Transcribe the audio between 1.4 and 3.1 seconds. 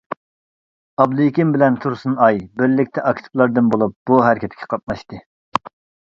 بىلەن تۇرسۇنئاي بىرلىكتە